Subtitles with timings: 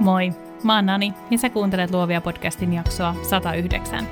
[0.00, 4.08] Moi, mä oon Nani ja sä kuuntelet Luovia podcastin jaksoa 109.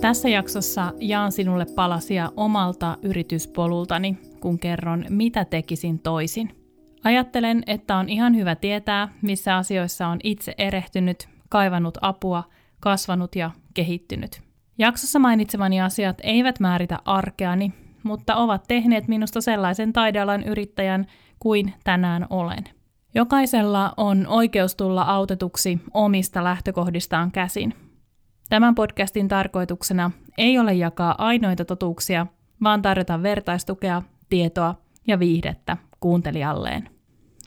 [0.00, 6.50] Tässä jaksossa jaan sinulle palasia omalta yrityspolultani, kun kerron, mitä tekisin toisin–
[7.06, 12.44] Ajattelen, että on ihan hyvä tietää, missä asioissa on itse erehtynyt, kaivannut apua,
[12.80, 14.42] kasvanut ja kehittynyt.
[14.78, 21.06] Jaksossa mainitsemani asiat eivät määritä arkeani, mutta ovat tehneet minusta sellaisen taidealan yrittäjän
[21.38, 22.64] kuin tänään olen.
[23.14, 27.74] Jokaisella on oikeus tulla autetuksi omista lähtökohdistaan käsin.
[28.48, 32.26] Tämän podcastin tarkoituksena ei ole jakaa ainoita totuuksia,
[32.62, 34.74] vaan tarjota vertaistukea, tietoa
[35.06, 36.95] ja viihdettä kuuntelijalleen.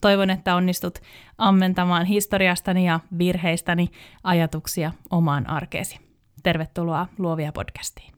[0.02, 1.00] Toivon, että onnistut
[1.38, 3.88] ammentamaan historiastani ja virheistäni
[4.24, 6.00] ajatuksia omaan arkeesi.
[6.44, 8.14] Tervetuloa Luovia podcastiin.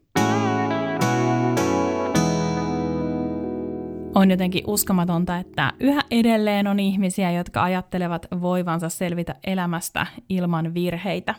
[4.15, 11.35] On jotenkin uskomatonta, että yhä edelleen on ihmisiä, jotka ajattelevat voivansa selvitä elämästä ilman virheitä.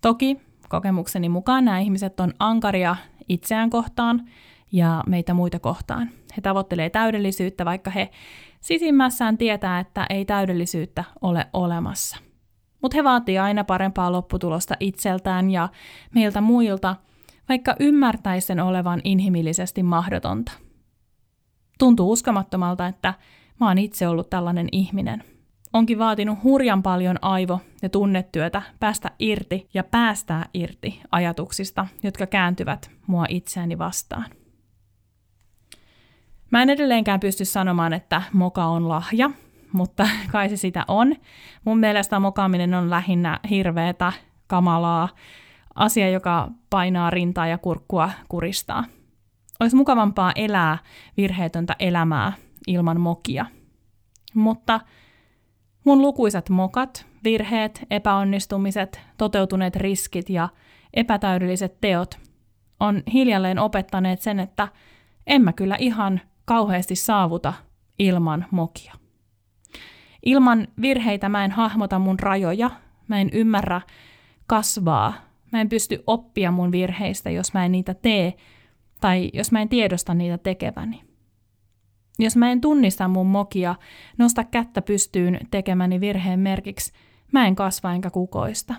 [0.00, 2.96] Toki kokemukseni mukaan nämä ihmiset on ankaria
[3.28, 4.28] itseään kohtaan
[4.72, 6.10] ja meitä muita kohtaan.
[6.36, 8.10] He tavoittelee täydellisyyttä, vaikka he
[8.64, 12.16] sisimmässään tietää, että ei täydellisyyttä ole olemassa.
[12.82, 15.68] Mutta he vaatii aina parempaa lopputulosta itseltään ja
[16.14, 16.96] meiltä muilta,
[17.48, 20.52] vaikka ymmärtäisi sen olevan inhimillisesti mahdotonta.
[21.78, 23.14] Tuntuu uskomattomalta, että
[23.60, 25.24] mä oon itse ollut tällainen ihminen.
[25.72, 32.90] Onkin vaatinut hurjan paljon aivo- ja tunnetyötä päästä irti ja päästää irti ajatuksista, jotka kääntyvät
[33.06, 34.24] mua itseäni vastaan.
[36.54, 39.30] Mä en edelleenkään pysty sanomaan, että moka on lahja,
[39.72, 41.14] mutta kai se sitä on.
[41.64, 44.12] Mun mielestä mokaaminen on lähinnä hirveetä,
[44.46, 45.08] kamalaa,
[45.74, 48.84] asia, joka painaa rintaa ja kurkkua kuristaa.
[49.60, 50.78] Olisi mukavampaa elää
[51.16, 52.32] virheetöntä elämää
[52.66, 53.46] ilman mokia.
[54.34, 54.80] Mutta
[55.84, 60.48] mun lukuisat mokat, virheet, epäonnistumiset, toteutuneet riskit ja
[60.92, 62.18] epätäydelliset teot
[62.80, 64.68] on hiljalleen opettaneet sen, että
[65.26, 67.52] en mä kyllä ihan kauheasti saavuta
[67.98, 68.94] ilman mokia.
[70.26, 72.70] Ilman virheitä mä en hahmota mun rajoja,
[73.08, 73.80] mä en ymmärrä
[74.46, 75.14] kasvaa,
[75.52, 78.34] mä en pysty oppia mun virheistä, jos mä en niitä tee
[79.00, 81.04] tai jos mä en tiedosta niitä tekeväni.
[82.18, 83.74] Jos mä en tunnista mun mokia,
[84.18, 86.92] nosta kättä pystyyn tekemäni virheen merkiksi,
[87.32, 88.74] mä en kasva enkä kukoista.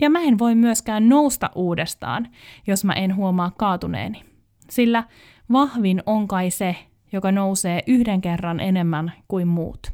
[0.00, 2.28] Ja mä en voi myöskään nousta uudestaan,
[2.66, 4.24] jos mä en huomaa kaatuneeni.
[4.70, 5.04] Sillä
[5.52, 6.76] vahvin on kai se,
[7.12, 9.92] joka nousee yhden kerran enemmän kuin muut.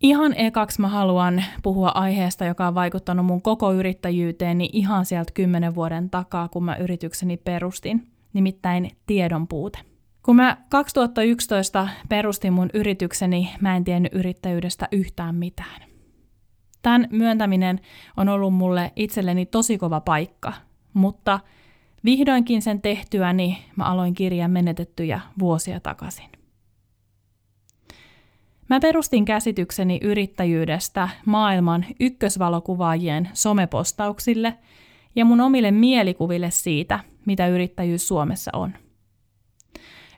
[0.00, 5.74] Ihan ekaksi mä haluan puhua aiheesta, joka on vaikuttanut mun koko yrittäjyyteeni ihan sieltä kymmenen
[5.74, 9.78] vuoden takaa, kun mä yritykseni perustin, nimittäin tiedon puute.
[10.22, 15.82] Kun mä 2011 perustin mun yritykseni, mä en tiennyt yrittäjyydestä yhtään mitään.
[16.82, 17.80] Tämän myöntäminen
[18.16, 20.52] on ollut mulle itselleni tosi kova paikka,
[20.94, 21.40] mutta–
[22.04, 26.28] Vihdoinkin sen tehtyäni mä aloin kirjan menetettyjä vuosia takaisin.
[28.68, 34.58] Mä perustin käsitykseni yrittäjyydestä maailman ykkösvalokuvaajien somepostauksille
[35.16, 38.72] ja mun omille mielikuville siitä, mitä yrittäjyys Suomessa on.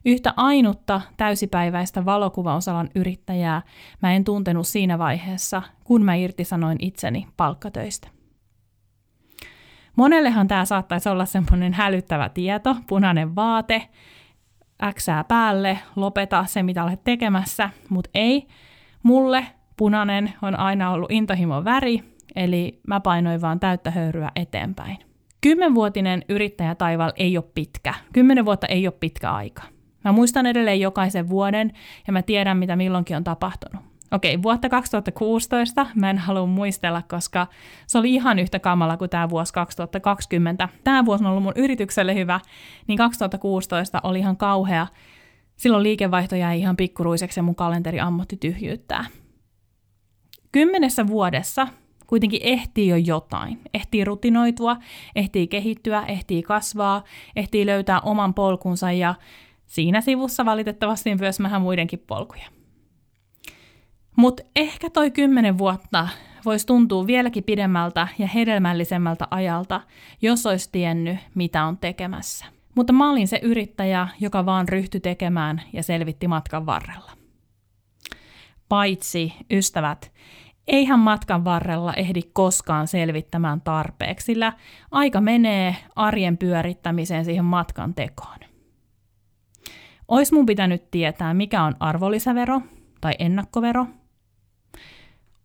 [0.04, 3.62] Yhtä ainutta täysipäiväistä valokuvaosalan yrittäjää
[4.02, 8.15] mä en tuntenut siinä vaiheessa, kun mä irtisanoin itseni palkkatöistä.
[9.96, 13.88] Monellehan tämä saattaisi olla semmoinen hälyttävä tieto, punainen vaate,
[14.82, 18.46] äksää päälle, lopeta se, mitä olet tekemässä, mutta ei.
[19.02, 19.46] Mulle
[19.76, 22.02] punainen on aina ollut intohimon väri,
[22.36, 24.96] eli mä painoin vaan täyttä höyryä eteenpäin.
[25.40, 27.94] Kymmenvuotinen yrittäjätaival ei ole pitkä.
[28.12, 29.62] Kymmenen vuotta ei ole pitkä aika.
[30.04, 31.72] Mä muistan edelleen jokaisen vuoden
[32.06, 33.95] ja mä tiedän, mitä milloinkin on tapahtunut.
[34.12, 37.46] Okei, vuotta 2016 mä en halua muistella, koska
[37.86, 40.68] se oli ihan yhtä kamala kuin tämä vuosi 2020.
[40.84, 42.40] Tämä vuosi on ollut mun yritykselle hyvä,
[42.86, 44.86] niin 2016 oli ihan kauhea.
[45.56, 49.04] Silloin liikevaihto jäi ihan pikkuruiseksi ja mun kalenteri ammotti tyhjyyttää.
[50.52, 51.68] Kymmenessä vuodessa
[52.06, 53.60] kuitenkin ehtii jo jotain.
[53.74, 54.76] Ehtii rutinoitua,
[55.16, 57.04] ehtii kehittyä, ehtii kasvaa,
[57.36, 59.14] ehtii löytää oman polkunsa ja
[59.66, 62.55] siinä sivussa valitettavasti myös vähän muidenkin polkuja.
[64.16, 66.08] Mutta ehkä toi kymmenen vuotta
[66.44, 69.80] voisi tuntua vieläkin pidemmältä ja hedelmällisemmältä ajalta,
[70.22, 72.46] jos olisi tiennyt, mitä on tekemässä.
[72.74, 77.12] Mutta mä olin se yrittäjä, joka vaan ryhtyi tekemään ja selvitti matkan varrella.
[78.68, 80.12] paitsi ystävät,
[80.66, 84.52] eihän matkan varrella ehdi koskaan selvittämään tarpeeksi, sillä
[84.90, 88.38] aika menee arjen pyörittämiseen siihen matkan tekoon.
[90.08, 92.62] Ois mun pitänyt tietää, mikä on arvonlisävero
[93.00, 93.86] tai ennakkovero.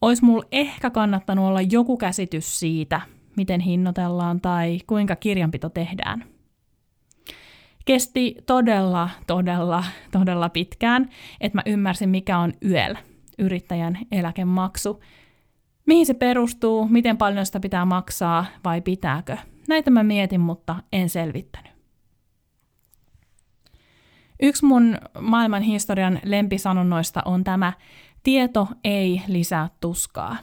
[0.02, 3.02] Ois mulla ehkä kannattanut olla joku käsitys siitä,
[3.38, 6.26] miten hinnoitellaan tai kuinka kirjanpito tehdään.
[7.86, 11.10] Kesti todella, todella, todella pitkään,
[11.42, 12.96] että mä ymmärsin, mikä on YEL,
[13.40, 15.04] yrittäjän eläkemaksu.
[15.86, 19.38] Mihin se perustuu, miten paljon sitä pitää maksaa vai pitääkö.
[19.68, 21.72] Näitä mä mietin, mutta en selvittänyt.
[24.42, 27.74] Yksi mun maailman historian lempisanonnoista on tämä,
[28.24, 30.38] tieto ei lisää tuskaa.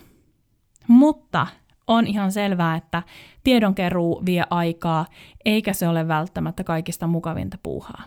[0.89, 1.47] Mutta
[1.87, 3.03] on ihan selvää, että
[3.45, 5.07] tiedonkeruu vie aikaa,
[5.45, 8.03] eikä se ole välttämättä kaikista mukavinta puuhaa.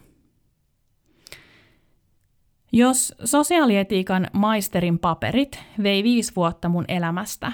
[2.74, 7.52] Jos sosiaalietiikan maisterin paperit vei viisi vuotta mun elämästä,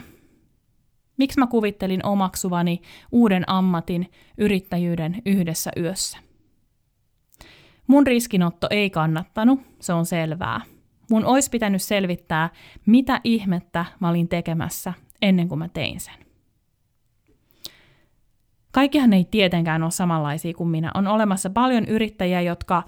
[1.17, 2.81] miksi mä kuvittelin omaksuvani
[3.11, 6.17] uuden ammatin yrittäjyyden yhdessä yössä?
[7.87, 10.61] Mun riskinotto ei kannattanut, se on selvää.
[11.11, 12.49] Mun olisi pitänyt selvittää,
[12.85, 16.27] mitä ihmettä mä olin tekemässä ennen kuin mä tein sen.
[18.71, 20.91] Kaikkihan ei tietenkään ole samanlaisia kuin minä.
[20.93, 22.83] On olemassa paljon yrittäjiä, jotka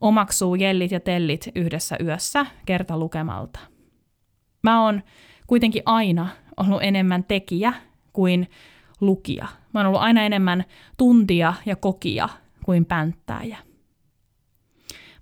[0.00, 3.60] omaksuu jellit ja tellit yhdessä yössä kerta lukemalta.
[4.62, 5.02] Mä oon
[5.46, 7.72] kuitenkin aina ollut enemmän tekijä
[8.12, 8.50] kuin
[9.00, 9.46] lukija.
[9.74, 10.64] Mä oon ollut aina enemmän
[10.96, 12.28] tuntia ja kokia
[12.64, 13.58] kuin pänttääjä.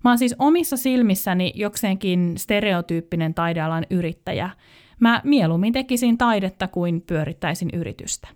[0.03, 4.49] Mä oon siis omissa silmissäni jokseenkin stereotyyppinen taidealan yrittäjä.
[4.99, 8.27] Mä mieluummin tekisin taidetta kuin pyörittäisin yritystä.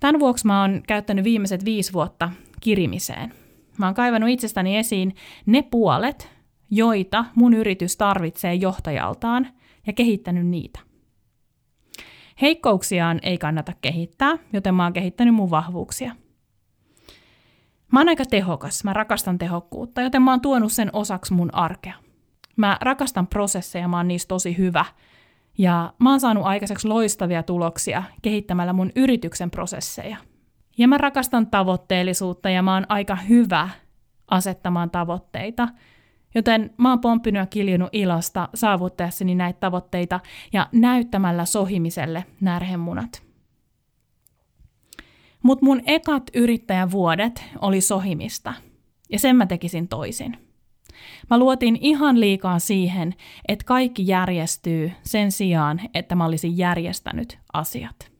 [0.00, 2.30] Tämän vuoksi mä oon käyttänyt viimeiset viisi vuotta
[2.60, 3.34] kirimiseen.
[3.78, 5.14] Mä oon kaivannut itsestäni esiin
[5.46, 6.30] ne puolet,
[6.70, 9.48] joita mun yritys tarvitsee johtajaltaan
[9.86, 10.80] ja kehittänyt niitä.
[12.40, 16.12] Heikkouksiaan ei kannata kehittää, joten mä oon kehittänyt mun vahvuuksia.
[17.92, 21.94] Mä oon aika tehokas, mä rakastan tehokkuutta, joten mä oon tuonut sen osaksi mun arkea.
[22.56, 24.84] Mä rakastan prosesseja, mä oon niistä tosi hyvä–
[25.60, 30.16] ja mä oon saanut aikaiseksi loistavia tuloksia kehittämällä mun yrityksen prosesseja.
[30.78, 33.68] Ja mä rakastan tavoitteellisuutta ja mä oon aika hyvä
[34.30, 35.68] asettamaan tavoitteita.
[36.34, 40.20] Joten mä oon pomppinut ja kiljunut ilosta saavuttaessani näitä tavoitteita
[40.52, 43.29] ja näyttämällä sohimiselle närhemunat.
[45.42, 48.54] Mutta mun ekat yrittäjävuodet oli sohimista,
[49.12, 50.36] ja sen mä tekisin toisin.
[51.30, 53.14] Mä luotin ihan liikaa siihen,
[53.48, 58.10] että kaikki järjestyy sen sijaan, että mä olisin järjestänyt asiat.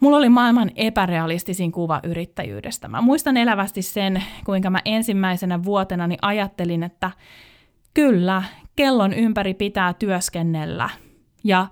[0.00, 2.88] Mulla oli maailman epärealistisin kuva yrittäjyydestä.
[2.88, 7.10] Mä muistan elävästi sen, kuinka mä ensimmäisenä vuotenani ajattelin, että
[7.94, 8.42] kyllä,
[8.76, 10.90] kellon ympäri pitää työskennellä.
[11.44, 11.66] Ja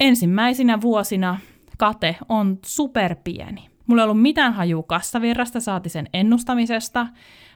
[0.00, 1.38] ensimmäisinä vuosina
[1.78, 3.68] kate on superpieni.
[3.86, 7.06] Mulla ei ollut mitään hajua kassavirrasta, saati sen ennustamisesta.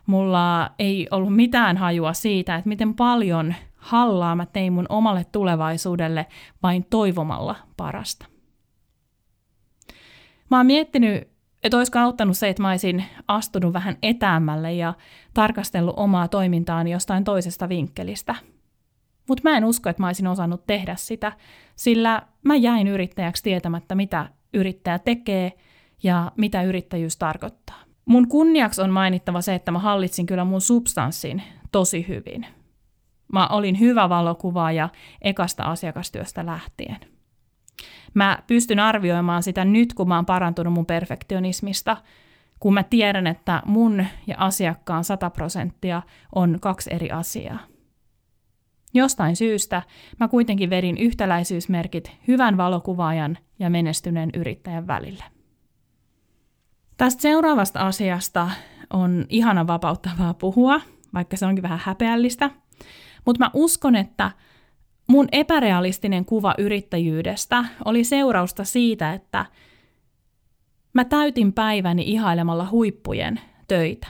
[0.06, 6.26] Mulla ei ollut mitään hajua siitä, että miten paljon hallaa mä tein mun omalle tulevaisuudelle
[6.62, 8.26] vain toivomalla parasta.
[10.50, 11.28] Mä oon miettinyt,
[11.62, 14.94] että olisiko auttanut se, että mä olisin astunut vähän etäämmälle ja
[15.34, 18.34] tarkastellut omaa toimintaani jostain toisesta vinkkelistä.
[19.28, 21.32] Mutta mä en usko, että mä olisin osannut tehdä sitä,
[21.76, 25.52] sillä mä jäin yrittäjäksi tietämättä, mitä yrittäjä tekee
[26.02, 27.76] ja mitä yrittäjyys tarkoittaa.
[28.04, 31.42] Mun kunniaksi on mainittava se, että mä hallitsin kyllä mun substanssin
[31.72, 32.46] tosi hyvin.
[33.32, 34.88] Mä olin hyvä valokuvaaja
[35.22, 36.96] ekasta asiakastyöstä lähtien.
[38.14, 41.96] Mä pystyn arvioimaan sitä nyt, kun mä oon parantunut mun perfektionismista,
[42.60, 46.02] kun mä tiedän, että mun ja asiakkaan 100 prosenttia
[46.34, 47.58] on kaksi eri asiaa.
[48.94, 49.82] Jostain syystä
[50.20, 55.24] mä kuitenkin vedin yhtäläisyysmerkit hyvän valokuvaajan ja menestyneen yrittäjän välille.
[56.96, 58.50] Tästä seuraavasta asiasta
[58.90, 60.80] on ihana vapauttavaa puhua,
[61.14, 62.50] vaikka se onkin vähän häpeällistä.
[63.24, 64.30] Mutta mä uskon, että
[65.06, 69.46] mun epärealistinen kuva yrittäjyydestä oli seurausta siitä, että
[70.92, 74.06] mä täytin päiväni ihailemalla huippujen töitä.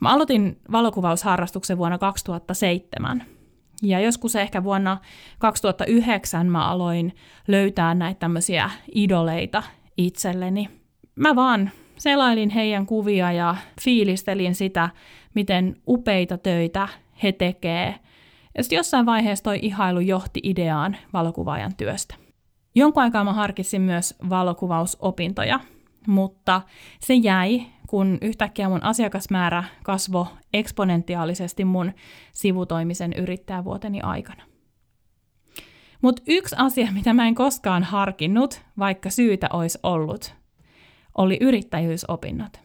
[0.00, 3.39] Mä aloitin valokuvausharrastuksen vuonna 2007.
[3.82, 4.98] Ja joskus ehkä vuonna
[5.38, 7.14] 2009 mä aloin
[7.48, 9.62] löytää näitä tämmöisiä idoleita
[9.96, 10.68] itselleni.
[11.16, 14.88] Mä vaan selailin heidän kuvia ja fiilistelin sitä,
[15.34, 16.88] miten upeita töitä
[17.22, 17.94] he tekee.
[18.56, 22.14] Ja sitten jossain vaiheessa toi ihailu johti ideaan valokuvaajan työstä.
[22.74, 25.60] Jonkun aikaa mä harkitsin myös valokuvausopintoja,
[26.06, 26.62] mutta
[27.00, 31.92] se jäi, kun yhtäkkiä mun asiakasmäärä kasvoi eksponentiaalisesti mun
[32.32, 34.42] sivutoimisen yrittäjävuoteni aikana.
[36.02, 40.34] Mutta yksi asia, mitä mä en koskaan harkinnut, vaikka syytä olisi ollut,
[41.18, 42.60] oli yrittäjyysopinnot.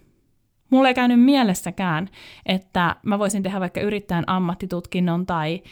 [0.70, 2.10] Mulla ei käynyt mielessäkään,
[2.46, 5.64] että mä voisin tehdä vaikka yrittäjän ammattitutkinnon tai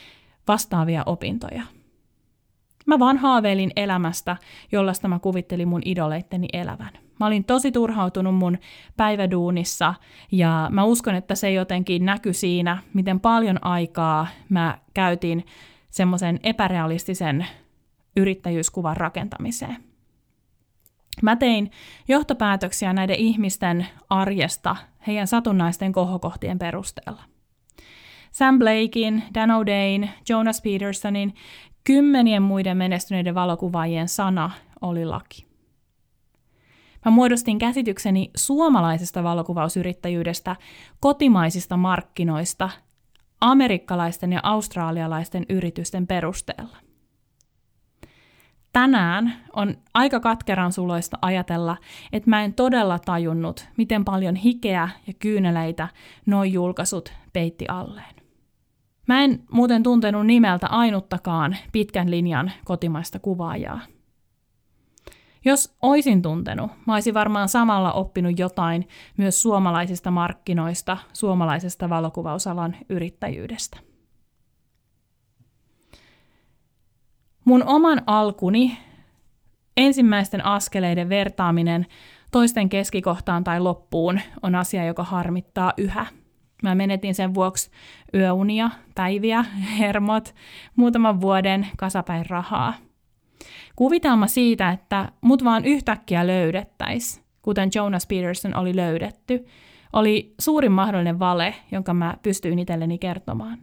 [0.48, 1.64] vastaavia opintoja.
[2.86, 4.38] Mä vaan haaveilin elämästä,
[4.72, 7.03] jollaista mä kuvittelin mun idoleitteni elävän.
[7.20, 8.58] Mä olin tosi turhautunut mun
[8.98, 9.94] päiväduunissa
[10.32, 15.46] ja mä uskon, että se jotenkin näkyi siinä, miten paljon aikaa mä käytin
[15.90, 17.46] semmoisen epärealistisen
[18.18, 19.78] yrittäjyyskuvan rakentamiseen.
[21.22, 21.72] Mä tein
[22.08, 24.76] johtopäätöksiä näiden ihmisten arjesta
[25.08, 27.24] heidän satunnaisten kohokohtien perusteella.
[28.32, 31.36] Sam Blakein, Dan O'Dain, Jonas Petersonin,
[31.84, 34.52] kymmenien muiden menestyneiden valokuvaajien sana
[34.82, 35.53] oli laki.
[37.06, 40.56] Mä muodostin käsitykseni suomalaisesta valokuvausyrittäjyydestä,
[41.00, 42.70] kotimaisista markkinoista,
[43.42, 46.78] amerikkalaisten ja australialaisten yritysten perusteella.
[48.74, 51.78] Tänään on aika katkeran suloista ajatella,
[52.14, 55.88] että mä en todella tajunnut, miten paljon hikeä ja kyyneleitä
[56.26, 58.16] nuo julkaisut peitti alleen.
[59.08, 63.80] Mä en muuten tuntenut nimeltä ainuttakaan pitkän linjan kotimaista kuvaajaa.
[65.46, 73.78] Jos oisin tuntenut, mä olisin varmaan samalla oppinut jotain myös suomalaisista markkinoista, suomalaisesta valokuvausalan yrittäjyydestä.
[77.46, 78.78] Mun oman alkuni,
[79.78, 81.86] ensimmäisten askeleiden vertaaminen
[82.32, 86.06] toisten keskikohtaan tai loppuun on asia, joka harmittaa yhä.
[86.64, 87.72] Mä menetin sen vuoksi
[88.14, 89.46] yöunia, päiviä,
[89.80, 90.36] hermot,
[90.76, 92.74] muutaman vuoden kasapäin rahaa.
[93.76, 99.46] Kuvitelma siitä, että mut vaan yhtäkkiä löydettäisiin, kuten Jonas Peterson oli löydetty,
[99.94, 103.58] oli suurin mahdollinen vale, jonka mä pystyin itselleni kertomaan.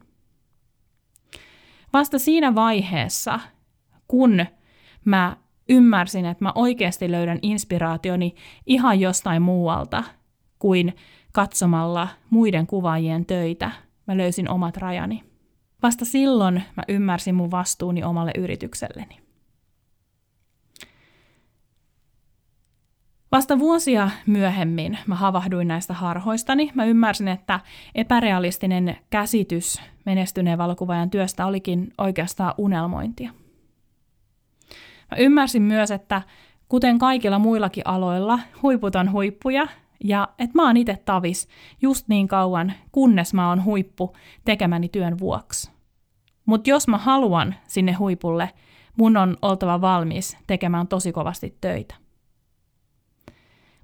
[1.92, 3.40] Vasta siinä vaiheessa,
[4.08, 4.46] kun
[5.04, 5.36] mä
[5.68, 8.34] ymmärsin, että mä oikeasti löydän inspiraationi
[8.66, 10.04] ihan jostain muualta
[10.58, 10.96] kuin
[11.32, 13.70] katsomalla muiden kuvaajien töitä,
[14.06, 15.24] mä löysin omat rajani.
[15.82, 19.29] Vasta silloin mä ymmärsin mun vastuuni omalle yritykselleni.
[23.32, 26.70] Vasta vuosia myöhemmin mä havahduin näistä harhoistani.
[26.74, 27.60] Mä ymmärsin, että
[27.94, 33.30] epärealistinen käsitys menestyneen valokuvaajan työstä olikin oikeastaan unelmointia.
[35.10, 36.22] Mä ymmärsin myös, että
[36.68, 39.66] kuten kaikilla muillakin aloilla, huiput on huippuja
[40.04, 41.48] ja että mä oon itse tavis
[41.82, 45.70] just niin kauan, kunnes mä oon huippu tekemäni työn vuoksi.
[46.46, 48.50] Mutta jos mä haluan sinne huipulle,
[48.96, 51.94] mun on oltava valmis tekemään tosi kovasti töitä.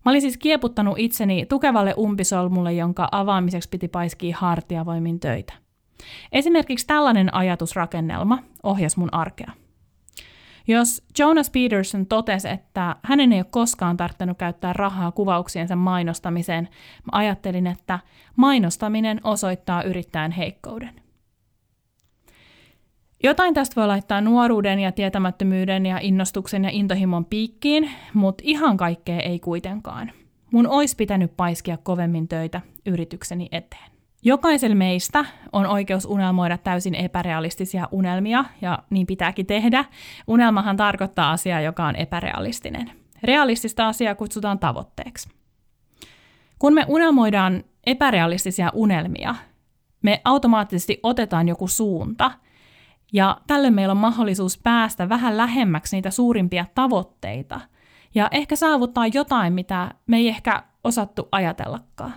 [0.07, 5.53] Mä olin siis kieputtanut itseni tukevalle umpisolmulle, jonka avaamiseksi piti paiskia hartiavoimin töitä.
[6.33, 9.53] Esimerkiksi tällainen ajatusrakennelma ohjasi mun arkea.
[10.69, 16.69] Jos Jonas Peterson totesi, että hänen ei ole koskaan tarvinnut käyttää rahaa kuvauksiensa mainostamiseen,
[17.05, 17.99] mä ajattelin, että
[18.37, 21.06] mainostaminen osoittaa yrittäjän heikkouden.
[23.23, 29.21] Jotain tästä voi laittaa nuoruuden ja tietämättömyyden ja innostuksen ja intohimon piikkiin, mutta ihan kaikkea
[29.21, 30.13] ei kuitenkaan.
[30.53, 33.91] Mun olisi pitänyt paiskia kovemmin töitä yritykseni eteen.
[34.23, 39.85] Jokaisella meistä on oikeus unelmoida täysin epärealistisia unelmia, ja niin pitääkin tehdä.
[40.27, 42.91] Unelmahan tarkoittaa asiaa, joka on epärealistinen.
[43.23, 45.29] Realistista asiaa kutsutaan tavoitteeksi.
[46.59, 49.35] Kun me unelmoidaan epärealistisia unelmia,
[50.03, 52.31] me automaattisesti otetaan joku suunta,
[53.13, 57.61] ja tälle meillä on mahdollisuus päästä vähän lähemmäksi niitä suurimpia tavoitteita,
[58.15, 62.15] ja ehkä saavuttaa jotain, mitä me ei ehkä osattu ajatellakaan.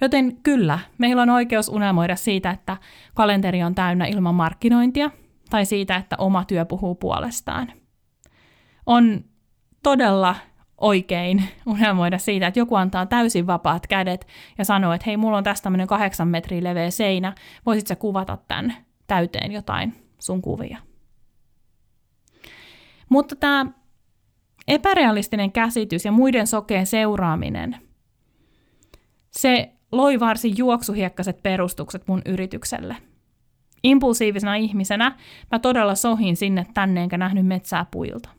[0.00, 2.76] Joten kyllä, meillä on oikeus unelmoida siitä, että
[3.14, 5.10] kalenteri on täynnä ilman markkinointia,
[5.50, 7.72] tai siitä, että oma työ puhuu puolestaan.
[8.86, 9.24] On
[9.82, 10.36] todella
[10.80, 14.26] oikein unelmoida siitä, että joku antaa täysin vapaat kädet
[14.58, 17.34] ja sanoo, että hei, mulla on tästä tämmöinen kahdeksan metriä leveä seinä,
[17.66, 20.78] voisit sä kuvata tämän täyteen jotain sun kuvia.
[23.08, 23.66] Mutta tämä
[24.68, 27.76] epärealistinen käsitys ja muiden sokeen seuraaminen,
[29.30, 32.96] se loi varsin juoksuhiekkaset perustukset mun yritykselle.
[33.82, 35.16] Impulsiivisena ihmisenä
[35.52, 38.35] mä todella sohin sinne tänne enkä nähnyt metsää puilta.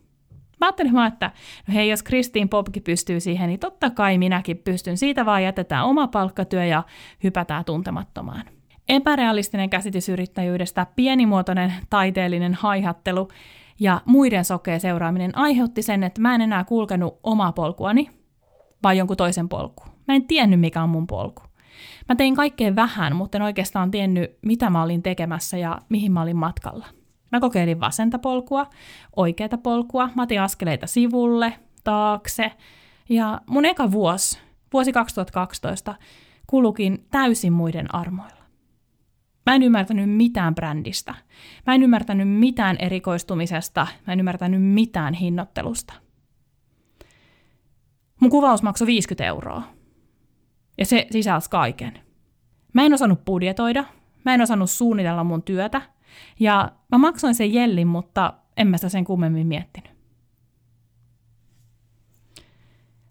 [0.60, 1.32] Mä ajattelin vaan, että
[1.68, 4.98] no hei, jos Kristiin Popki pystyy siihen, niin totta kai minäkin pystyn.
[4.98, 6.84] Siitä vaan jätetään oma palkkatyö ja
[7.24, 8.44] hypätään tuntemattomaan.
[8.90, 13.28] Epärealistinen käsitys yrittäjyydestä, pienimuotoinen taiteellinen haihattelu
[13.80, 18.10] ja muiden sokea seuraaminen aiheutti sen, että mä en enää kulkenut omaa polkuani,
[18.84, 19.84] vai jonkun toisen polku.
[20.08, 21.44] Mä en tiennyt, mikä on mun polku.
[22.10, 26.22] Mä tein kaikkeen vähän, mutta en oikeastaan tiennyt, mitä mä olin tekemässä ja mihin mä
[26.22, 26.88] olin matkalla.
[27.32, 28.70] Mä kokeilin vasenta polkua,
[29.16, 31.54] oikeata polkua, mä otin askeleita sivulle,
[31.84, 32.52] taakse.
[33.10, 34.40] Ja mun eka vuosi,
[34.74, 35.96] vuosi 2012,
[36.48, 38.38] kulukin täysin muiden armoilla.
[39.46, 41.16] Mä en ymmärtänyt mitään brändistä.
[41.68, 43.88] Mä en ymmärtänyt mitään erikoistumisesta.
[44.08, 45.94] Mä en ymmärtänyt mitään hinnoittelusta.
[48.20, 49.64] Mun kuvaus maksoi 50 euroa.
[50.78, 52.00] Ja se sisälsi kaiken.
[52.74, 53.86] Mä en osannut budjetoida.
[54.26, 55.82] Mä en osannut suunnitella mun työtä.
[56.40, 59.92] Ja mä maksoin sen jellin, mutta en mä sitä sen kummemmin miettinyt.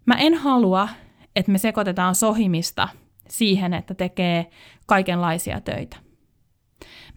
[0.05, 0.89] Mä en halua,
[1.35, 2.89] että me sekoitetaan sohimista
[3.29, 4.49] siihen, että tekee
[4.85, 5.97] kaikenlaisia töitä.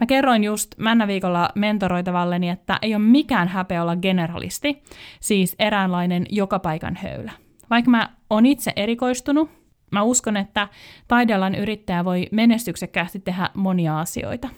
[0.01, 4.83] Mä kerroin just männä viikolla mentoroitavalleni, että ei ole mikään häpeä olla generalisti,
[5.21, 7.33] siis eräänlainen joka paikan höylä.
[7.71, 9.51] Vaikka mä oon itse erikoistunut,
[9.93, 10.69] mä uskon, että
[11.09, 14.49] taidealan yrittäjä voi menestyksekkäästi tehdä monia asioita.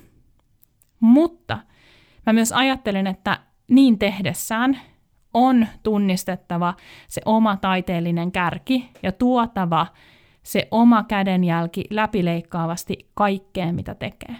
[1.02, 1.58] Mutta
[2.26, 4.80] mä myös ajattelen, että niin tehdessään
[5.34, 6.74] on tunnistettava
[7.08, 9.86] se oma taiteellinen kärki ja tuotava
[10.42, 14.36] se oma kädenjälki läpileikkaavasti kaikkeen, mitä tekee.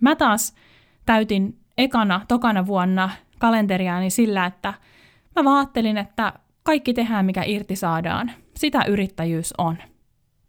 [0.00, 0.54] Mä taas
[1.06, 4.74] täytin ekana, tokana vuonna kalenteriaani sillä, että
[5.36, 8.30] mä vaattelin, että kaikki tehdään, mikä irti saadaan.
[8.56, 9.76] Sitä yrittäjyys on.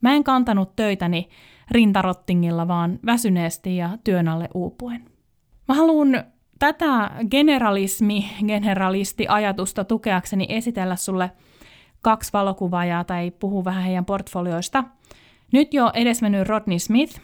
[0.02, 1.30] Mä en kantanut töitäni
[1.72, 5.06] rintarottingilla, vaan väsyneesti ja työn alle uupuen.
[5.68, 6.24] Mä haluan
[6.60, 11.32] tätä generalismi, generalisti-ajatusta tukeakseni esitellä sulle
[12.02, 14.84] kaksi valokuvaajaa tai puhua vähän heidän portfolioista.
[15.54, 17.22] Nyt jo edesmennyt Rodney Smith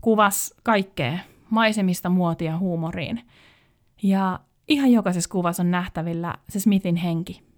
[0.00, 1.18] kuvasi kaikkea
[1.50, 3.20] maisemista muotia huumoriin.
[4.02, 7.49] Ja ihan jokaisessa kuvassa on nähtävillä se Smithin henki.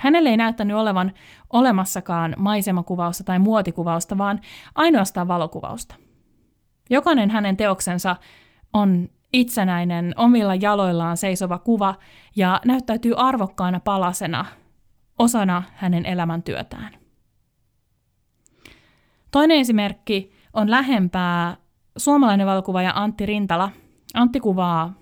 [0.00, 1.12] Hänelle ei näyttänyt olevan
[1.52, 4.40] olemassakaan maisemakuvausta tai muotikuvausta, vaan
[4.74, 5.94] ainoastaan valokuvausta.
[6.90, 8.16] Jokainen hänen teoksensa
[8.72, 11.94] on itsenäinen, omilla jaloillaan seisova kuva
[12.36, 14.44] ja näyttäytyy arvokkaana palasena,
[15.18, 16.90] osana hänen elämäntyötään.
[19.30, 21.56] Toinen esimerkki on lähempää
[21.96, 23.70] suomalainen valokuvaaja Antti Rintala.
[24.14, 24.94] Antti kuvaa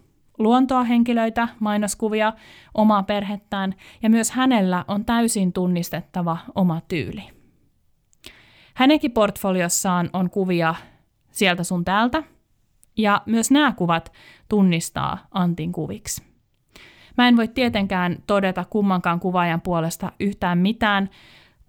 [0.43, 2.33] luontoa, henkilöitä, mainoskuvia,
[2.75, 7.23] omaa perhettään ja myös hänellä on täysin tunnistettava oma tyyli.
[8.75, 10.75] Hänenkin portfoliossaan on kuvia
[11.31, 12.23] sieltä sun täältä,
[12.97, 14.13] ja myös nämä kuvat
[14.49, 16.23] tunnistaa Antin kuviksi.
[17.19, 21.11] Mä en voi tietenkään todeta kummankaan kuvaajan puolesta yhtään mitään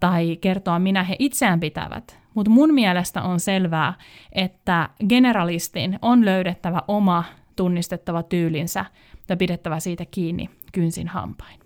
[0.00, 3.94] tai kertoa, minä he itseään pitävät, mutta mun mielestä on selvää,
[4.32, 7.24] että generalistin on löydettävä oma
[7.56, 8.84] tunnistettava tyylinsä
[9.28, 11.60] ja pidettävä siitä kiinni kynsin hampain.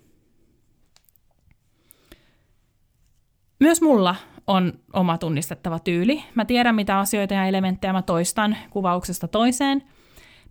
[3.59, 4.15] Myös mulla
[4.47, 6.23] on oma tunnistettava tyyli.
[6.35, 9.83] Mä tiedän, mitä asioita ja elementtejä mä toistan kuvauksesta toiseen.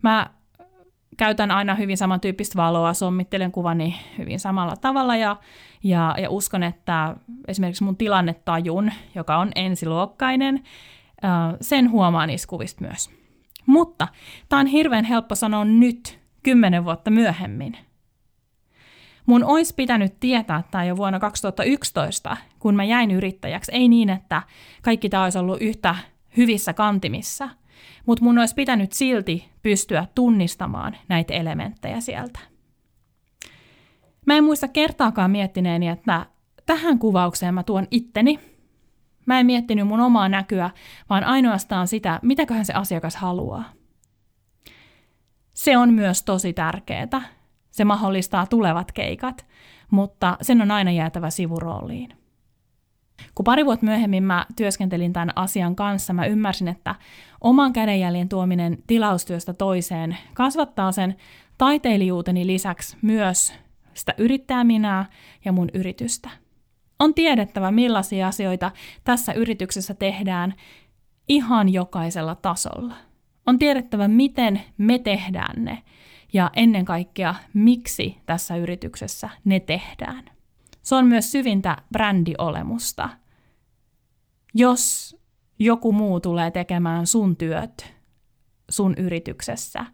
[0.01, 0.29] Mä
[1.17, 5.37] käytän aina hyvin samantyyppistä valoa, sommittelen kuvani hyvin samalla tavalla ja,
[5.83, 7.15] ja, ja uskon, että
[7.47, 10.63] esimerkiksi mun tilannetajun, joka on ensiluokkainen,
[11.61, 13.18] sen huomaa niistä kuvista myös.
[13.69, 14.07] Mutta
[14.49, 17.77] tämä on hirveän helppo sanoa nyt, kymmenen vuotta myöhemmin.
[19.25, 23.71] Mun olisi pitänyt tietää tämä jo vuonna 2011, kun mä jäin yrittäjäksi.
[23.71, 24.41] Ei niin, että
[24.81, 25.95] kaikki tämä olisi ollut yhtä
[26.37, 27.49] hyvissä kantimissa,
[28.05, 32.39] mutta mun olisi pitänyt silti pystyä tunnistamaan näitä elementtejä sieltä.
[34.25, 36.25] Mä en muista kertaakaan miettineeni, että
[36.65, 38.39] tähän kuvaukseen mä tuon itteni.
[39.29, 40.69] Mä en miettinyt mun omaa näkyä,
[41.09, 43.63] vaan ainoastaan sitä, mitäköhän se asiakas haluaa.
[45.55, 47.21] Se on myös tosi tärkeää.
[47.71, 49.45] Se mahdollistaa tulevat keikat,
[49.91, 52.09] mutta sen on aina jäätävä sivurooliin.
[53.35, 56.95] Kun pari vuotta myöhemmin mä työskentelin tämän asian kanssa, mä ymmärsin, että
[57.41, 61.15] oman kädenjäljen tuominen tilaustyöstä toiseen kasvattaa sen
[61.57, 63.53] taiteilijuuteni lisäksi myös
[63.93, 65.05] sitä yrittäjäminää
[65.45, 66.29] ja mun yritystä.
[66.99, 68.71] On tiedettävä, millaisia asioita
[69.03, 70.53] tässä yrityksessä tehdään
[71.27, 72.95] ihan jokaisella tasolla.
[73.45, 75.83] On tiedettävä, miten me tehdään ne
[76.33, 80.25] ja ennen kaikkea, miksi tässä yrityksessä ne tehdään.
[80.81, 83.09] Se on myös syvintä brändiolemusta.
[84.53, 85.15] Jos
[85.59, 87.93] joku muu tulee tekemään sun työt
[88.69, 89.85] sun yrityksessä,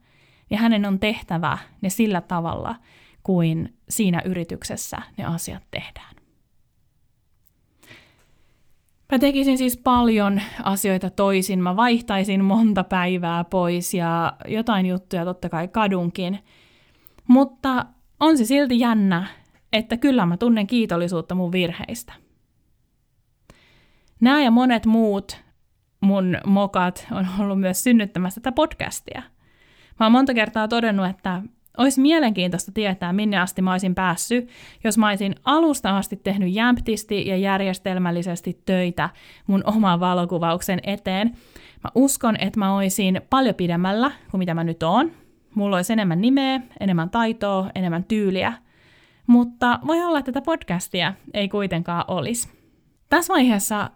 [0.49, 2.75] niin hänen on tehtävä ne sillä tavalla,
[3.23, 6.14] kuin siinä yrityksessä ne asiat tehdään.
[9.15, 11.63] Mä tekisin siis paljon asioita toisin.
[11.63, 16.39] Mä vaihtaisin monta päivää pois ja jotain juttuja totta kai kadunkin.
[17.27, 17.85] Mutta
[18.19, 19.27] on se silti jännä,
[19.73, 22.13] että kyllä mä tunnen kiitollisuutta mun virheistä.
[24.21, 25.43] Nämä ja monet muut
[26.01, 29.21] mun mokat on ollut myös synnyttämässä tätä podcastia.
[29.99, 31.41] Mä oon monta kertaa todennut, että
[31.77, 34.49] olisi mielenkiintoista tietää, minne asti mä olisin päässyt,
[34.83, 39.09] jos mä olisin alusta asti tehnyt jämptisti ja järjestelmällisesti töitä
[39.47, 41.27] mun oman valokuvauksen eteen.
[41.83, 45.11] Mä uskon, että mä olisin paljon pidemmällä kuin mitä mä nyt oon.
[45.55, 48.53] Mulla olisi enemmän nimeä, enemmän taitoa, enemmän tyyliä.
[49.27, 52.49] Mutta voi olla, että tätä podcastia ei kuitenkaan olisi.
[53.09, 53.89] Tässä vaiheessa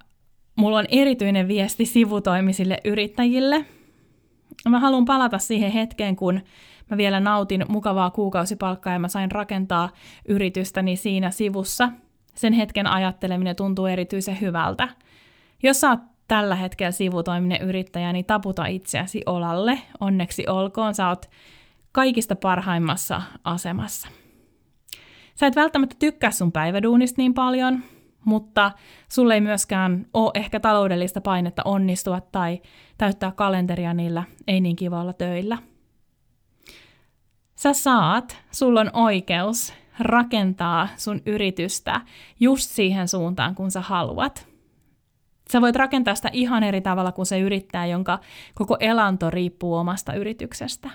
[0.55, 3.65] mulla on erityinen viesti sivutoimisille yrittäjille.
[4.69, 6.41] Mä haluan palata siihen hetkeen, kun
[6.89, 9.89] mä vielä nautin mukavaa kuukausipalkkaa ja mä sain rakentaa
[10.27, 11.89] yritystäni siinä sivussa.
[12.35, 14.89] Sen hetken ajatteleminen tuntuu erityisen hyvältä.
[15.63, 19.79] Jos sä oot tällä hetkellä sivutoiminen yrittäjä, niin taputa itseäsi olalle.
[19.99, 21.29] Onneksi olkoon, sä oot
[21.91, 24.07] kaikista parhaimmassa asemassa.
[25.35, 27.83] Sä et välttämättä tykkää sun päiväduunista niin paljon,
[28.25, 28.71] mutta
[29.09, 32.61] sulle ei myöskään ole ehkä taloudellista painetta onnistua tai
[32.97, 35.57] täyttää kalenteria niillä ei niin kivoilla töillä.
[37.59, 42.01] Sä saat, sulla on oikeus rakentaa sun yritystä
[42.39, 44.47] just siihen suuntaan, kun sä haluat.
[45.51, 48.19] Sä voit rakentaa sitä ihan eri tavalla kuin se yrittää, jonka
[48.55, 50.89] koko elanto riippuu omasta yrityksestä.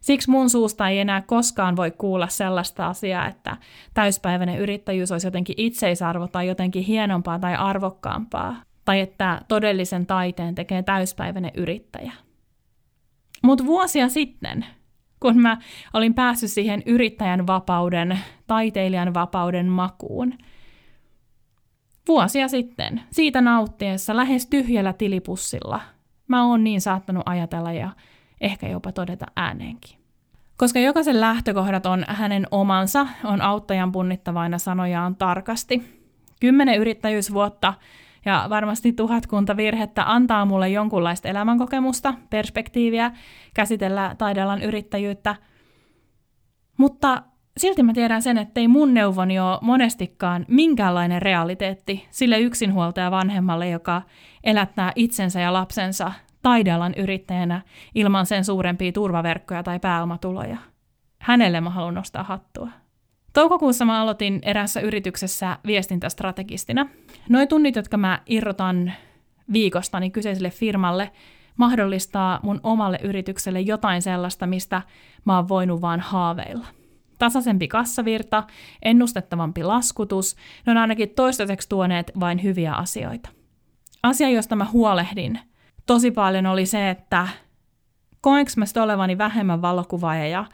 [0.00, 3.56] Siksi mun suusta ei enää koskaan voi kuulla sellaista asiaa, että
[3.94, 10.82] täyspäiväinen yrittäjyys olisi jotenkin itseisarvo tai jotenkin hienompaa tai arvokkaampaa, tai että todellisen taiteen tekee
[10.82, 12.12] täyspäiväinen yrittäjä.
[13.46, 14.66] Mutta vuosia sitten,
[15.20, 15.58] kun mä
[15.92, 20.32] olin päässyt siihen yrittäjän vapauden, taiteilijan vapauden makuun,
[22.08, 25.80] vuosia sitten, siitä nauttiessa lähes tyhjällä tilipussilla,
[26.28, 27.90] mä oon niin saattanut ajatella ja
[28.40, 29.98] ehkä jopa todeta ääneenkin.
[30.56, 36.02] Koska jokaisen lähtökohdat on hänen omansa, on auttajan punnittavaina sanojaan tarkasti.
[36.40, 37.74] Kymmenen yrittäjyysvuotta
[38.26, 43.10] ja varmasti tuhatkunta virhettä antaa mulle jonkunlaista elämänkokemusta, perspektiiviä,
[43.54, 45.36] käsitellä taidealan yrittäjyyttä.
[46.76, 47.22] Mutta
[47.56, 53.68] silti mä tiedän sen, että ei mun neuvoni ole monestikaan minkäänlainen realiteetti sille yksinhuoltaja vanhemmalle,
[53.70, 54.02] joka
[54.44, 56.12] elättää itsensä ja lapsensa
[56.42, 57.62] taidealan yrittäjänä
[57.94, 60.56] ilman sen suurempia turvaverkkoja tai pääomatuloja.
[61.18, 62.68] Hänelle mä haluan nostaa hattua.
[63.36, 66.86] Toukokuussa mä aloitin erässä yrityksessä viestintästrategistina.
[67.28, 68.92] Noin tunnit, jotka mä irrotan
[69.52, 71.10] viikostani kyseiselle firmalle,
[71.56, 74.82] mahdollistaa mun omalle yritykselle jotain sellaista, mistä
[75.24, 76.66] mä oon voinut vaan haaveilla.
[77.18, 78.44] Tasaisempi kassavirta,
[78.82, 83.28] ennustettavampi laskutus, ne on ainakin toistaiseksi tuoneet vain hyviä asioita.
[84.02, 85.38] Asia, josta mä huolehdin
[85.86, 87.28] tosi paljon oli se, että
[88.20, 90.44] koenko mä olevani vähemmän valokuvaaja ja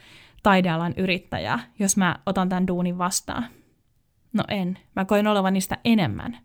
[0.42, 3.46] taidealan yrittäjä, jos mä otan tämän duunin vastaan?
[4.32, 4.78] No en.
[4.96, 6.38] Mä koin olevani sitä enemmän.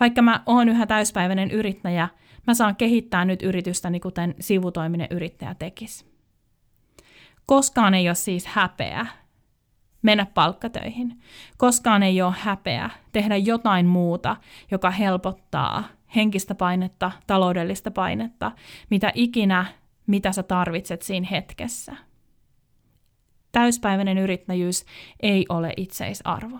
[0.00, 2.08] Vaikka mä oon yhä täyspäiväinen yrittäjä,
[2.46, 6.12] mä saan kehittää nyt yritystäni kuten sivutoiminen yrittäjä tekisi.
[7.46, 9.06] Koskaan ei ole siis häpeä
[10.02, 11.20] mennä palkkatöihin.
[11.56, 14.36] Koskaan ei ole häpeä tehdä jotain muuta,
[14.70, 15.84] joka helpottaa
[16.16, 18.52] henkistä painetta, taloudellista painetta,
[18.90, 19.66] mitä ikinä,
[20.06, 21.96] mitä sä tarvitset siinä hetkessä.
[23.52, 24.84] Täyspäiväinen yrittäjyys
[25.20, 26.58] ei ole itseisarvo.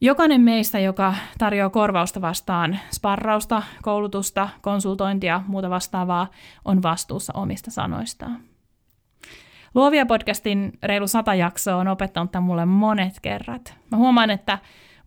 [0.00, 6.30] Jokainen meistä, joka tarjoaa korvausta vastaan sparrausta, koulutusta, konsultointia, muuta vastaavaa,
[6.64, 8.38] on vastuussa omista sanoistaan.
[9.74, 13.74] Luovia podcastin reilu sata jaksoa on opettanut tämän mulle monet kerrat.
[13.90, 14.58] Mä huomaan, että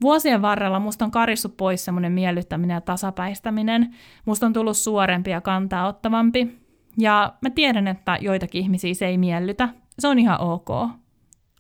[0.02, 3.96] vuosien varrella musta on karissut pois semmoinen miellyttäminen ja tasapäistäminen.
[4.26, 6.58] Musta on tullut suorempi ja kantaa ottavampi.
[6.98, 9.70] Ja mä tiedän, että joitakin ihmisiä se ei miellytä.
[10.00, 10.68] Se on ihan ok.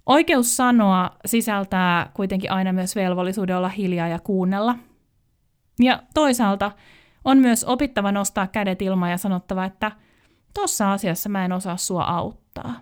[0.05, 4.75] Oikeus sanoa sisältää kuitenkin aina myös velvollisuuden olla hiljaa ja kuunnella.
[5.79, 6.71] Ja toisaalta
[7.25, 9.91] on myös opittava nostaa kädet ilmaan ja sanottava, että
[10.53, 12.73] tuossa asiassa mä en osaa sua auttaa.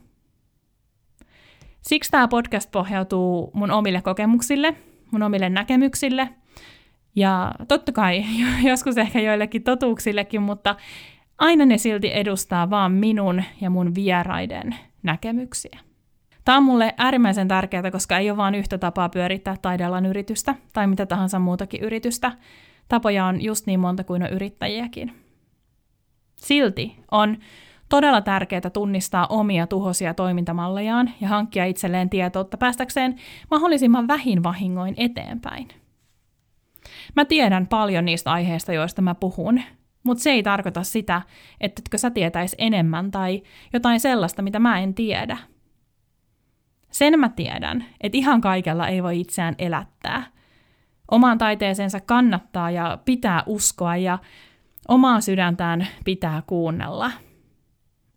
[1.81, 4.75] Siksi tämä podcast pohjautuu mun omille kokemuksille,
[5.11, 6.29] mun omille näkemyksille
[7.15, 8.25] ja totta kai
[8.69, 10.75] joskus ehkä joillekin totuuksillekin, mutta
[11.37, 15.79] aina ne silti edustaa vaan minun ja mun vieraiden näkemyksiä.
[16.45, 20.87] Tämä on mulle äärimmäisen tärkeää, koska ei ole vain yhtä tapaa pyörittää taidealan yritystä tai
[20.87, 22.31] mitä tahansa muutakin yritystä.
[22.87, 25.13] Tapoja on just niin monta kuin on yrittäjiäkin.
[26.35, 27.37] Silti on
[27.89, 33.15] todella tärkeää tunnistaa omia tuhoisia toimintamallejaan ja hankkia itselleen tietoutta päästäkseen
[33.51, 35.67] mahdollisimman vähin vahingoin eteenpäin.
[37.15, 39.61] Mä tiedän paljon niistä aiheista, joista mä puhun,
[40.05, 41.21] mutta se ei tarkoita sitä,
[41.61, 45.37] että sä tietäis enemmän tai jotain sellaista, mitä mä en tiedä.
[46.91, 50.23] Sen mä tiedän, että ihan kaikella ei voi itseään elättää.
[51.11, 54.19] Omaan taiteeseensa kannattaa ja pitää uskoa ja
[54.87, 57.11] omaa sydäntään pitää kuunnella.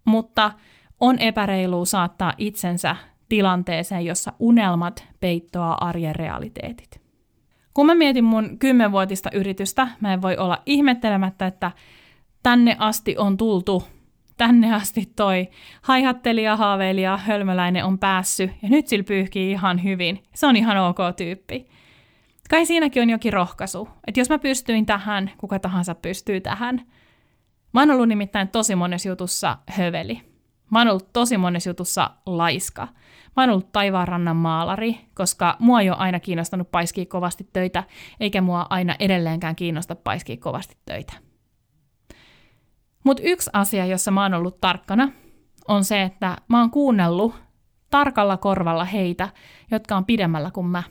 [0.04, 0.52] Mutta
[1.00, 2.96] on epäreilu saattaa itsensä
[3.28, 7.07] tilanteeseen, jossa unelmat peittoaa arjen realiteetit.
[7.78, 11.72] Kun mä mietin mun kymmenvuotista yritystä, mä en voi olla ihmettelemättä, että
[12.42, 13.84] tänne asti on tultu,
[14.36, 15.48] tänne asti toi
[15.82, 20.22] haihattelija, haaveilija, hölmöläinen on päässyt ja nyt sillä pyyhkii ihan hyvin.
[20.34, 21.68] Se on ihan ok tyyppi.
[22.50, 26.82] Kai siinäkin on jokin rohkaisu, että jos mä pystyin tähän, kuka tahansa pystyy tähän.
[27.74, 30.20] Mä oon ollut nimittäin tosi monessa jutussa höveli.
[30.70, 32.88] Mä oon ollut tosi monessa jutussa laiska.
[33.38, 37.84] Mä oon ollut taivaanrannan maalari, koska mua ei ole aina kiinnostanut paiskia kovasti töitä,
[38.20, 41.12] eikä mua aina edelleenkään kiinnosta paiskia kovasti töitä.
[43.04, 45.12] Mutta yksi asia, jossa mä oon ollut tarkkana,
[45.68, 47.34] on se, että mä oon kuunnellut
[47.90, 49.28] tarkalla korvalla heitä,
[49.70, 50.82] jotka on pidemmällä kuin mä.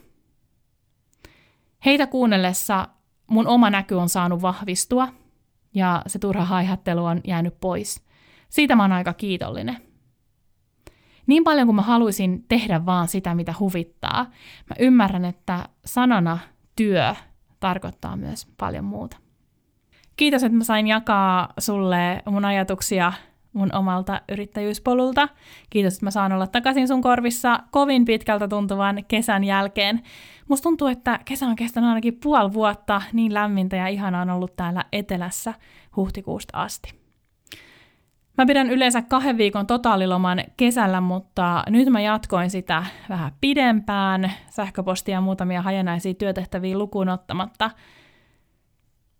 [1.84, 2.88] Heitä kuunnellessa
[3.30, 5.08] mun oma näky on saanut vahvistua
[5.74, 8.04] ja se turha haihattelu on jäänyt pois.
[8.48, 9.87] Siitä mä oon aika kiitollinen.
[11.28, 14.24] Niin paljon kuin mä haluaisin tehdä vaan sitä, mitä huvittaa,
[14.70, 16.38] mä ymmärrän, että sanana
[16.76, 17.14] työ
[17.60, 19.16] tarkoittaa myös paljon muuta.
[20.16, 23.12] Kiitos, että mä sain jakaa sulle mun ajatuksia
[23.52, 25.28] mun omalta yrittäjyyspolulta.
[25.70, 30.02] Kiitos, että mä saan olla takaisin sun korvissa kovin pitkältä tuntuvan kesän jälkeen.
[30.48, 34.56] Musta tuntuu, että kesä on kestänyt ainakin puoli vuotta, niin lämmintä ja ihanaa on ollut
[34.56, 35.54] täällä etelässä
[35.96, 37.07] huhtikuusta asti.
[38.38, 45.12] Mä pidän yleensä kahden viikon totaaliloman kesällä, mutta nyt mä jatkoin sitä vähän pidempään, sähköpostia
[45.12, 47.70] ja muutamia hajanaisia työtehtäviä lukuun ottamatta.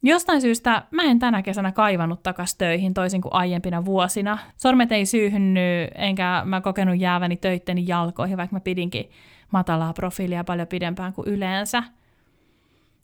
[0.03, 4.39] Jostain syystä mä en tänä kesänä kaivannut takas töihin toisin kuin aiempina vuosina.
[4.57, 9.11] Sormet ei syyhynny, enkä mä kokenut jääväni töitteni jalkoihin, vaikka mä pidinkin
[9.53, 11.83] matalaa profiilia paljon pidempään kuin yleensä–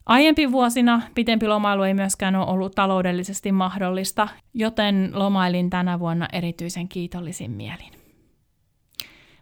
[0.07, 6.89] Aiempi vuosina pitempi lomailu ei myöskään ole ollut taloudellisesti mahdollista, joten lomailin tänä vuonna erityisen
[6.89, 7.93] kiitollisin mielin.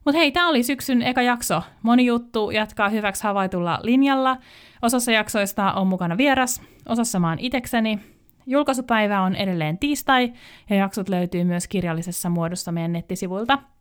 [0.05, 1.63] Mutta hei, tämä oli syksyn eka jakso.
[1.83, 4.37] Moni juttu jatkaa hyväksi havaitulla linjalla.
[4.83, 7.99] Osassa jaksoista on mukana vieras, osassa maan itekseni.
[8.47, 10.33] Julkaisupäivä on edelleen tiistai
[10.71, 13.59] ja jaksot löytyy myös kirjallisessa muodossa meidän nettisivuilta–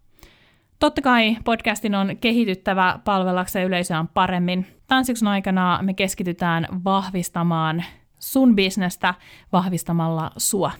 [0.81, 4.67] Totta kai podcastin on kehityttävä palvellakseen yleisöään paremmin.
[4.91, 7.83] Tämän syksyn aikana me keskitytään vahvistamaan
[8.19, 9.13] sun bisnestä
[9.51, 10.71] vahvistamalla sua.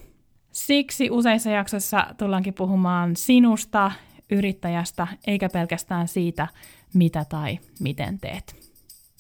[0.52, 3.92] Siksi useissa jaksoissa tullaankin puhumaan sinusta,
[4.32, 6.48] yrittäjästä, eikä pelkästään siitä,
[6.94, 8.72] mitä tai miten teet.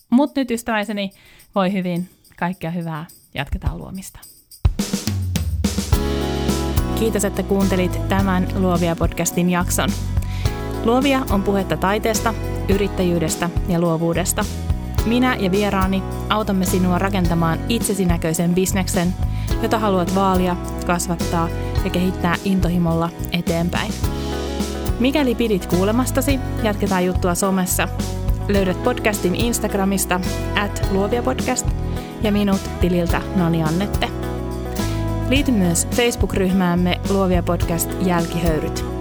[0.10, 1.12] Mutta nyt ystäväiseni,
[1.56, 4.20] voi hyvin, kaikkea hyvää, jatketaan luomista.
[7.00, 9.90] Kiitos, että kuuntelit tämän Luovia podcastin jakson.
[10.86, 12.34] Luovia on puhetta taiteesta,
[12.70, 14.46] yrittäjyydestä ja luovuudesta.
[15.06, 19.14] Minä ja vieraani autamme sinua rakentamaan itsesinäköisen bisneksen,
[19.62, 21.50] jota haluat vaalia, kasvattaa
[21.84, 23.94] ja kehittää intohimolla eteenpäin.
[25.00, 27.88] Mikäli pidit kuulemastasi, jatketaan juttua somessa.
[28.48, 30.20] Löydät podcastin Instagramista
[30.64, 31.68] at luoviapodcast
[32.22, 34.10] ja minut tililtä Noni Annette.
[35.30, 39.01] Liity myös Facebook-ryhmäämme Luovia podcast Jälkihöyryt.